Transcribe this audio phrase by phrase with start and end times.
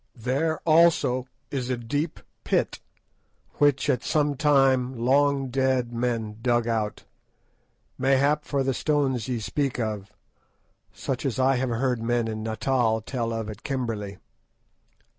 [0.17, 2.79] There, also, is a deep pit,
[3.59, 7.03] which, at some time, long dead men dug out,
[7.99, 10.09] mayhap for the stones ye speak of,
[10.91, 14.17] such as I have heard men in Natal tell of at Kimberley.